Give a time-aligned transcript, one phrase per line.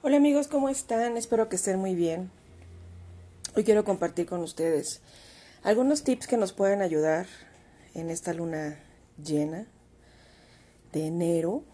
[0.00, 1.16] Hola amigos, ¿cómo están?
[1.16, 2.30] Espero que estén muy bien.
[3.56, 5.00] Hoy quiero compartir con ustedes
[5.64, 7.26] algunos tips que nos pueden ayudar
[7.94, 8.78] en esta luna
[9.20, 9.66] llena
[10.92, 11.64] de enero,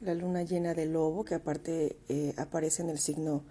[0.00, 3.42] la luna llena de lobo, que aparte eh, aparece en el signo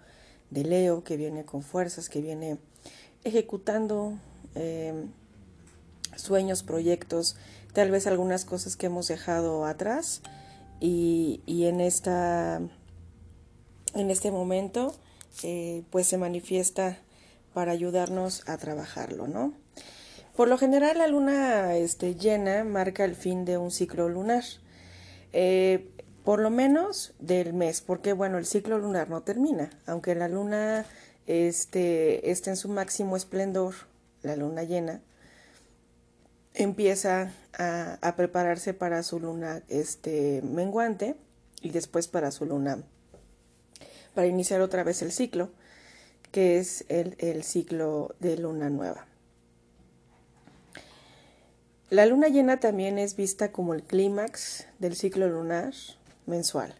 [0.48, 2.56] de Leo, que viene con fuerzas, que viene
[3.24, 4.18] ejecutando
[4.54, 5.10] em,
[6.16, 7.36] sueños, proyectos,
[7.74, 10.22] tal vez algunas cosas que hemos dejado atrás
[10.80, 12.62] y, en esta
[13.94, 14.94] en este momento
[15.42, 16.98] eh, pues se manifiesta
[17.52, 19.52] para ayudarnos a trabajarlo, ¿no?
[20.36, 24.42] Por lo general la luna este, llena marca el fin de un ciclo lunar,
[25.32, 25.90] eh,
[26.24, 30.86] por lo menos del mes, porque bueno, el ciclo lunar no termina, aunque la luna
[31.26, 33.74] este, esté en su máximo esplendor,
[34.22, 35.00] la luna llena,
[36.54, 41.16] empieza a, prepararse para su luna este, menguante
[41.60, 42.78] y después para su luna,
[44.14, 45.50] para iniciar otra vez el ciclo,
[46.30, 49.06] que es el, ciclo de luna nueva.
[51.90, 55.74] La luna llena también es vista como el clímax del ciclo lunar
[56.26, 56.74] mensual.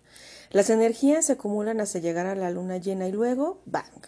[0.50, 4.06] Las energías se acumulan hasta llegar a la luna llena y luego, ¡bang!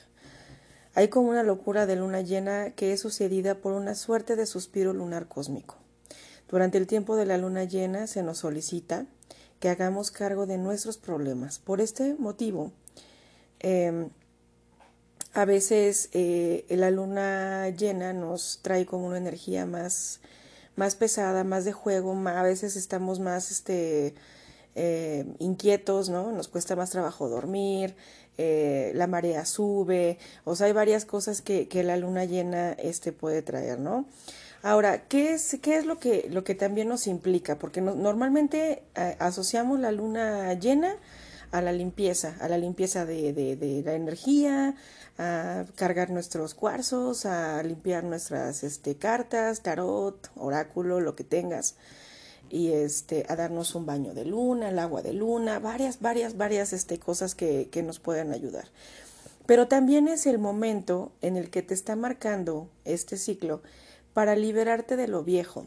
[0.95, 4.95] Hay como una locura de luna llena que es sucedida por una suerte de suspiro
[4.95, 5.77] lunar cósmico.
[6.49, 9.07] Durante el tiempo de la luna llena se nos solicita
[9.61, 11.59] que hagamos cargo de nuestros problemas.
[11.59, 12.73] Por este motivo,
[13.61, 14.11] em,
[15.35, 20.21] a veces eh, la luna llena nos trae como una energía más,
[20.77, 24.15] más pesada, más de juego, a veces estamos más este,
[24.75, 26.33] eh, inquietos, ¿no?
[26.33, 27.97] Nos cuesta más trabajo dormir,
[28.39, 33.13] eh, la marea sube, o sea, hay varias cosas que, que, la luna llena este,
[33.13, 34.07] puede traer, ¿no?
[34.63, 37.59] Ahora, ¿qué es, qué es lo, que, lo que también nos implica?
[37.59, 40.97] Porque normalmente eh, asociamos la luna llena
[41.51, 44.75] a la limpieza, a la limpieza de, de, de, la energía,
[45.19, 51.77] a cargar nuestros cuarzos, a limpiar nuestras este, cartas, tarot, oráculo, lo que tengas
[52.49, 56.73] y este a darnos un baño de luna, el agua de luna, varias, varias, varias
[56.73, 58.69] este, cosas que, que nos pueden ayudar.
[59.47, 63.63] Pero también es el momento en el que te está marcando este ciclo
[64.13, 65.67] para liberarte de lo viejo.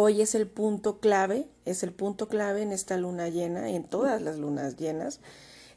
[0.00, 4.22] Hoy es el punto clave, es el punto clave en esta luna llena, en todas
[4.22, 5.18] las lunas llenas,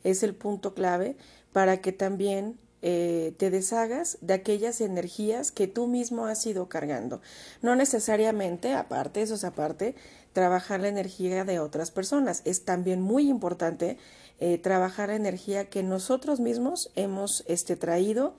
[0.04, 1.16] es el punto clave
[1.54, 7.20] para que también eh, te deshagas de aquellas energías que tú mismo has ido cargando.
[7.64, 9.96] No necesariamente, aparte, eso es aparte,
[10.34, 12.44] trabajar la energía de otras personas.
[12.46, 13.98] Es también muy importante
[14.40, 18.36] eh, trabajar la energía que nosotros mismos hemos este, traído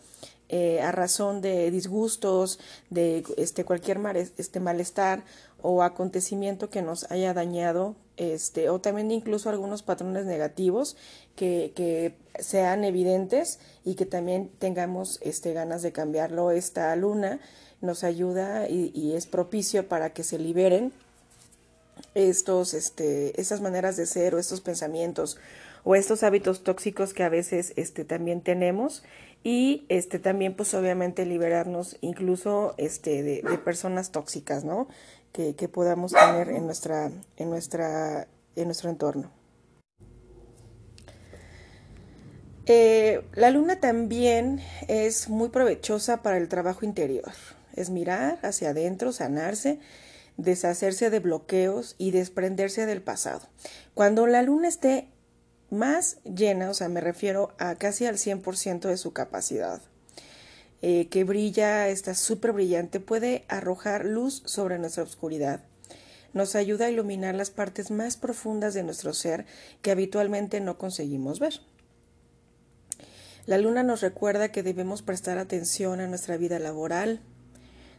[0.55, 2.59] eh, a razón de disgustos,
[2.91, 3.99] de este, cualquier
[4.37, 5.25] este, malestar
[5.63, 10.97] o acontecimiento que nos haya dañado, este, o también incluso algunos patrones negativos
[11.35, 16.51] que, que sean evidentes y que también tengamos este, ganas de cambiarlo.
[16.51, 17.41] Esta luna
[17.81, 20.93] nos ayuda y, es propicio para que se liberen
[22.15, 25.37] estos, este, estas maneras de ser o estos pensamientos
[25.85, 29.03] o estos hábitos tóxicos que a veces este, también tenemos
[29.45, 34.87] y este también pues obviamente liberarnos incluso este de, personas tóxicas no
[35.33, 39.31] que, podamos tener en nuestra en nuestra en nuestro entorno.
[42.67, 47.33] Eh, la luna también es muy provechosa para el trabajo interior.
[47.75, 49.81] Es mirar hacia adentro sanarse
[50.37, 53.49] deshacerse de bloqueos y desprenderse del pasado.
[53.95, 55.09] Cuando la luna esté
[55.71, 59.81] más llena, o sea, me refiero a casi al 100% de su capacidad,
[60.83, 65.61] eh, que brilla, está súper brillante, puede arrojar luz sobre nuestra oscuridad.
[66.35, 69.47] Nos ayuda a iluminar las partes más profundas de nuestro ser
[69.81, 71.61] que habitualmente no conseguimos ver.
[73.47, 77.21] La luna nos recuerda que debemos prestar atención a nuestra vida laboral.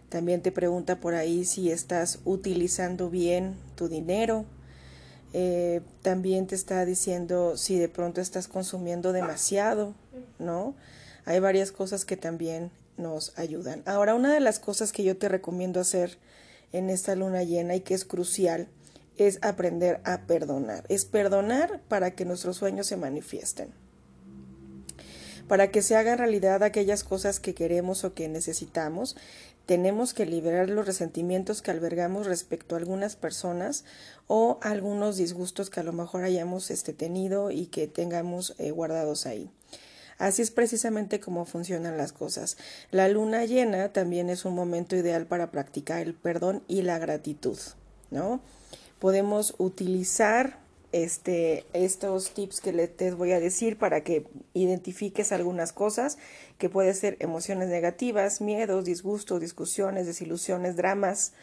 [0.10, 4.46] También te pregunta por ahí si estás utilizando bien tu dinero,
[5.34, 9.96] eh, también te está diciendo si de pronto estás consumiendo demasiado,
[10.38, 10.76] ¿no?
[11.26, 13.84] Hay varias cosas que también nos ayudan.
[13.86, 16.18] Ahora, una de las cosas que yo te recomiendo hacer
[16.72, 18.68] en esta luna llena y que es crucial
[19.18, 20.86] es aprender a perdonar.
[20.90, 23.72] Es perdonar para que nuestros sueños se manifiesten.
[25.48, 29.16] Para que se hagan realidad aquellas cosas que queremos o que necesitamos,
[29.66, 33.86] tenemos que liberar los resentimientos que albergamos respecto a algunas personas
[34.28, 39.26] o algunos disgustos que a lo mejor hayamos este, tenido y que tengamos eh, guardados
[39.26, 39.50] ahí.
[40.18, 42.58] Así es precisamente como funcionan las cosas.
[42.92, 47.58] La luna llena también es un momento ideal para practicar el perdón y la gratitud,
[48.12, 48.42] ¿no?
[49.00, 50.64] Podemos utilizar
[50.94, 56.18] este, estos tips que le, te voy a decir para que identifiques algunas cosas
[56.58, 61.34] que pueden ser emociones negativas, miedos, disgustos, discusiones, desilusiones, dramas,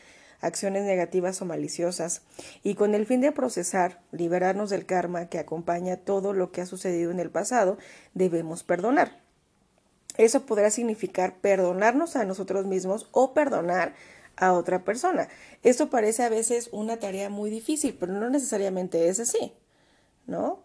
[0.41, 2.23] acciones negativas o maliciosas,
[2.63, 6.67] y con el fin de procesar, liberarnos del karma que acompaña todo lo que ha
[6.67, 7.79] sucedido en el pasado,
[8.15, 9.21] debemos perdonar.
[10.17, 13.95] Eso podrá significar perdonarnos a nosotros mismos o perdonar
[14.37, 15.29] a otra persona.
[15.63, 19.53] Esto parece a veces una tarea muy difícil, pero no necesariamente es así,
[20.27, 20.63] ¿no?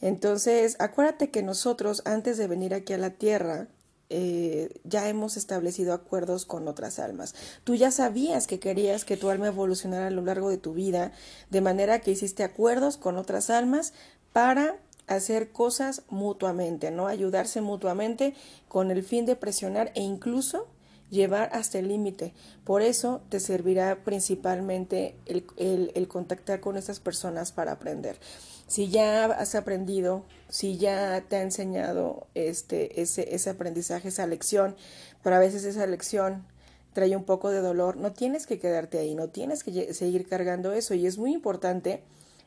[0.00, 3.66] Entonces, acuérdate que nosotros, antes de venir aquí a la Tierra,
[4.10, 7.34] eh, ya hemos establecido acuerdos con otras almas.
[7.64, 11.12] Tú ya sabías que querías que tu alma evolucionara a lo largo de tu vida,
[11.50, 13.92] de manera que hiciste acuerdos con otras almas
[14.32, 14.76] para
[15.06, 17.06] hacer cosas mutuamente, ¿no?
[17.06, 18.34] Ayudarse mutuamente
[18.68, 20.66] con el fin de presionar e incluso
[21.10, 22.34] llevar hasta el límite.
[22.64, 28.18] Por eso te servirá principalmente el, el, contactar con estas personas para aprender.
[28.66, 34.76] Si ya has aprendido, si ya te ha enseñado este, ese, ese aprendizaje, esa lección,
[35.22, 36.46] pero a veces esa lección
[36.92, 40.72] trae un poco de dolor, no tienes que quedarte ahí, no tienes que seguir cargando
[40.72, 42.02] eso y es muy importante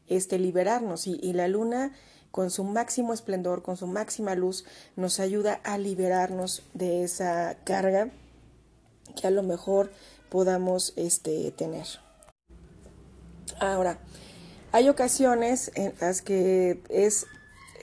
[0.07, 1.93] este, liberarnos y, y la luna
[2.31, 4.65] con su máximo esplendor, con su máxima luz,
[4.95, 8.11] nos ayuda a liberarnos de esa carga
[9.13, 9.91] que a lo mejor
[10.29, 11.85] podamos este, tener.
[13.59, 13.99] Ahora,
[14.71, 17.25] hay ocasiones en las que es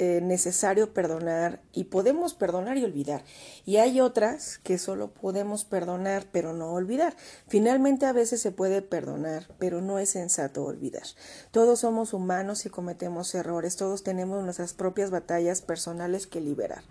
[0.00, 3.24] eh, necesario perdonar y podemos perdonar y olvidar.
[3.66, 7.16] Y hay otras que solo podemos perdonar pero no olvidar.
[7.48, 11.02] Finalmente a veces se puede perdonar, pero no es sensato olvidar.
[11.50, 16.84] Todos somos humanos y cometemos errores, todos tenemos nuestras propias batallas personales que liberar.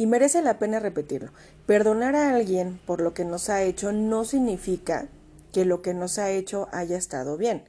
[0.00, 1.30] Y merece la pena repetirlo.
[1.66, 5.08] Perdonar a alguien por lo que nos ha hecho no significa
[5.52, 7.64] que lo que nos ha hecho haya estado bien.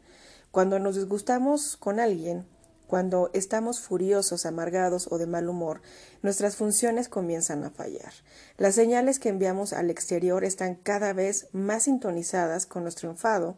[0.50, 2.46] Cuando nos disgustamos con alguien,
[2.88, 5.82] cuando estamos furiosos, amargados o de mal humor,
[6.22, 8.14] nuestras funciones comienzan a fallar.
[8.58, 13.58] Las señales que enviamos al exterior están cada vez más sintonizadas con nuestro enfado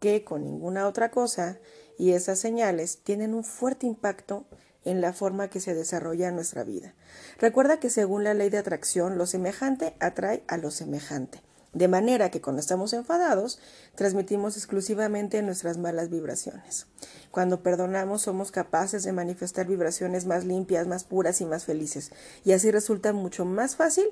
[0.00, 1.58] que con ninguna otra cosa,
[1.98, 4.44] y esas señales tienen un fuerte impacto
[4.88, 6.94] en la forma que se desarrolla nuestra vida.
[7.38, 11.42] Recuerda que según la ley de atracción, lo semejante atrae a lo semejante.
[11.74, 13.60] De manera que cuando estamos enfadados,
[13.94, 16.86] transmitimos exclusivamente nuestras malas vibraciones.
[17.30, 22.10] Cuando perdonamos, somos capaces de manifestar vibraciones más limpias, más puras y más felices.
[22.44, 24.06] Y así resulta mucho más fácil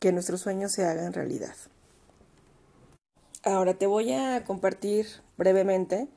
[0.00, 1.54] que nuestros sueños se hagan realidad.
[3.44, 5.06] Ahora te voy a compartir
[5.36, 6.08] brevemente,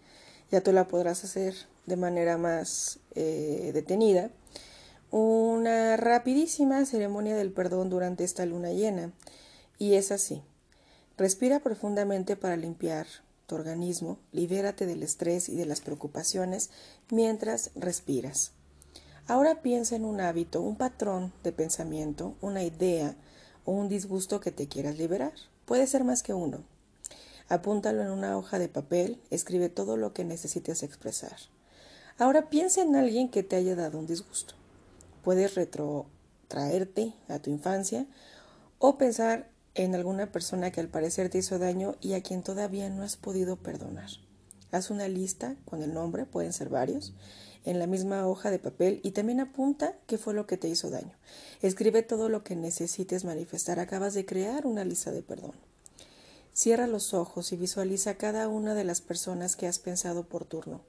[0.55, 1.53] ya tú la podrás hacer
[1.85, 4.31] de manera más eh, detenida,
[5.11, 9.11] una rapidísima ceremonia del perdón durante esta luna llena.
[9.79, 10.43] Y es así.
[11.17, 13.05] Respira profundamente para limpiar
[13.47, 16.69] tu organismo, libérate del estrés y de las preocupaciones
[17.11, 18.53] mientras respiras.
[19.27, 23.17] Ahora piensa en un hábito, un patrón de pensamiento, una idea
[23.65, 25.33] o un disgusto que te quieras liberar.
[25.65, 26.63] Puede ser más que uno.
[27.47, 31.36] Apúntalo en una hoja de papel, escribe todo lo que necesites expresar.
[32.18, 34.56] Ahora piensa en alguien que te haya dado un disgusto.
[35.24, 38.07] Puedes retrotraerte a tu infancia
[38.80, 42.89] o pensar en alguna persona que al parecer te hizo daño y a quien todavía
[42.89, 44.09] no has podido perdonar.
[44.71, 47.13] Haz una lista con el nombre, pueden ser varios,
[47.65, 50.89] en la misma hoja de papel y también apunta qué fue lo que te hizo
[50.89, 51.13] daño.
[51.62, 53.79] Escribe todo lo que necesites manifestar.
[53.79, 55.53] Acabas de crear una lista de perdón.
[56.55, 60.83] Cierra los ojos y visualiza cada una de las personas que has pensado por turno.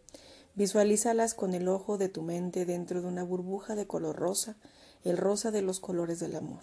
[0.55, 4.57] Visualízalas con el ojo de tu mente dentro de una burbuja de color rosa,
[5.03, 6.61] el rosa de los colores del amor.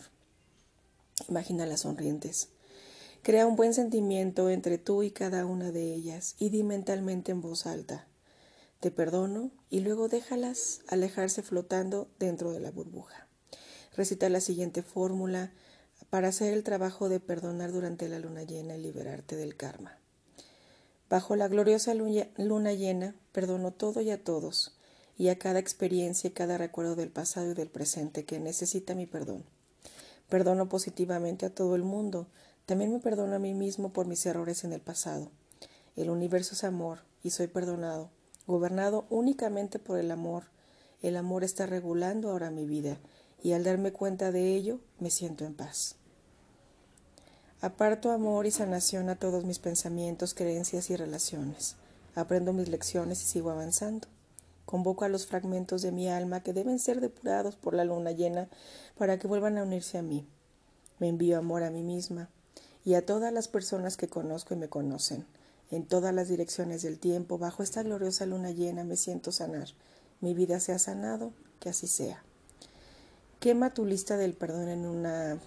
[1.27, 2.48] Imagínalas sonrientes.
[3.24, 7.41] Crea un buen sentimiento entre tú y cada una de ellas y di mentalmente en
[7.41, 8.07] voz alta,
[8.79, 13.27] te perdono y luego déjalas alejarse flotando dentro de la burbuja.
[13.98, 15.51] Recita la siguiente fórmula
[16.10, 19.98] para hacer el trabajo de perdonar durante la luna llena y liberarte del karma.
[21.10, 24.77] Bajo la gloriosa luna llena, perdono todo y a todos,
[25.17, 29.05] y a cada experiencia y cada recuerdo del pasado y del presente que necesita mi
[29.05, 29.43] perdón.
[30.29, 32.27] Perdono positivamente a todo el mundo,
[32.65, 35.29] también me perdono a mí mismo por mis errores en el pasado.
[35.95, 38.10] El universo es amor y soy perdonado,
[38.48, 40.45] gobernado únicamente por el amor.
[41.01, 42.98] El amor está regulando ahora mi vida
[43.43, 45.97] y al darme cuenta de ello me siento en paz.
[47.62, 51.75] Aparto amor y sanación a todos mis pensamientos, creencias y relaciones.
[52.15, 54.07] Aprendo mis lecciones y sigo avanzando.
[54.65, 58.47] Convoco a los fragmentos de mi alma que deben ser depurados por la luna llena
[58.97, 60.25] para que vuelvan a unirse a mí.
[61.00, 62.29] Me envío amor a mí misma
[62.85, 65.25] y a todas las personas que conozco y me conocen.
[65.69, 69.69] En todas las direcciones del tiempo, bajo esta gloriosa luna llena, me siento sanar,
[70.21, 72.23] mi vida se ha sanado, que así sea.
[73.43, 75.38] Quema tu lista del perdón en una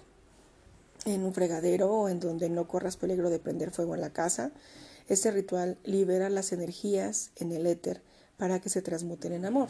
[1.05, 4.51] en un fregadero o en donde no corras peligro de prender fuego en la casa.
[5.07, 8.03] Este ritual libera las energías en el éter
[8.37, 9.69] para que se transmuten en amor.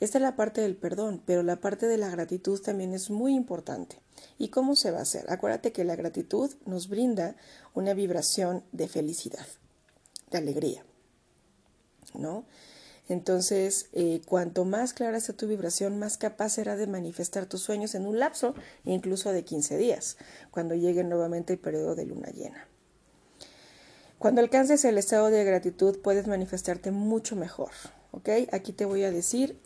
[0.00, 3.36] Esta es la parte del perdón, pero la parte de la gratitud también es muy
[3.36, 4.00] importante.
[4.36, 5.30] ¿Y cómo se va a hacer?
[5.30, 7.36] Acuérdate que la gratitud nos brinda
[7.72, 9.46] una vibración de felicidad,
[10.32, 10.84] de alegría,
[12.14, 12.46] ¿no?
[13.08, 17.94] Entonces, eh, cuanto más clara sea tu vibración, más capaz será de manifestar tus sueños
[17.94, 20.16] en un lapso incluso de 15 días,
[20.50, 22.66] cuando llegue nuevamente el periodo de luna llena.
[24.18, 27.70] Cuando alcances el estado de gratitud, puedes manifestarte mucho mejor.
[28.52, 29.58] Aquí te voy a decir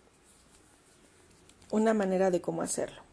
[1.71, 3.08] una manera de cómo hacerlo.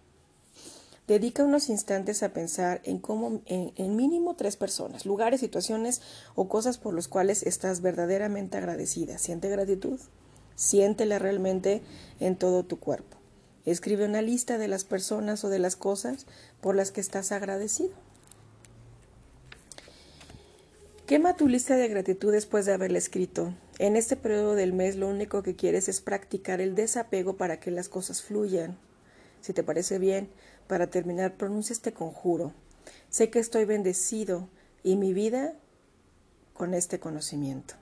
[1.07, 6.01] Dedica unos instantes a pensar en cómo, en, mínimo tres personas, lugares, situaciones
[6.33, 9.19] o cosas por las cuales estás verdaderamente agradecida.
[9.19, 9.99] Siente gratitud,
[10.55, 11.83] siéntela realmente
[12.19, 13.17] en todo tu cuerpo.
[13.65, 16.25] Escribe una lista de las personas o de las cosas
[16.59, 17.93] por las que estás agradecido.
[21.05, 23.53] Quema tu lista de gratitud después de haberla escrito.
[23.77, 27.69] En este periodo del mes lo único que quieres es practicar el desapego para que
[27.69, 28.75] las cosas fluyan.
[29.41, 30.29] Si te parece bien,
[30.67, 32.53] para terminar pronuncia este conjuro.
[33.09, 34.49] Sé que estoy bendecido
[34.83, 35.53] y mi vida
[36.53, 37.75] con este conocimiento.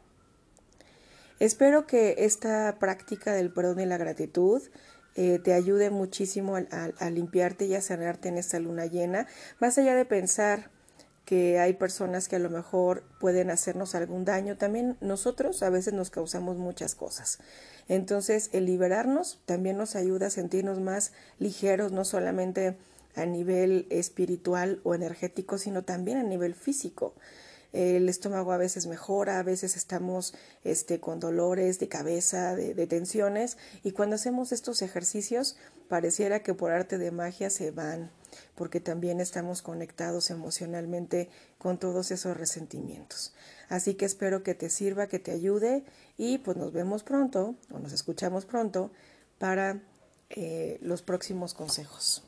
[1.39, 4.61] Espero que esta práctica del perdón y la gratitud
[5.15, 9.27] eh, te ayude muchísimo a, limpiarte y a sanarte en esta luna llena,
[9.59, 10.69] más allá de pensar
[11.25, 15.93] que hay personas que a lo mejor pueden hacernos algún daño, también nosotros a veces
[15.93, 17.39] nos causamos muchas cosas.
[17.87, 22.77] Entonces, el liberarnos también nos ayuda a sentirnos más ligeros, no solamente
[23.15, 27.13] a nivel espiritual o energético, sino también a nivel físico.
[27.73, 33.57] El estómago a veces mejora, a veces estamos este, con dolores de cabeza, de, tensiones,
[33.83, 35.57] y cuando hacemos estos ejercicios
[35.89, 38.11] pareciera que por arte de magia se van
[38.55, 43.33] porque también estamos conectados emocionalmente con todos esos resentimientos.
[43.69, 45.83] Así que espero que te sirva, que te ayude
[46.17, 48.91] y pues nos vemos pronto o nos escuchamos pronto
[49.37, 49.81] para
[50.29, 52.23] eh, los próximos consejos.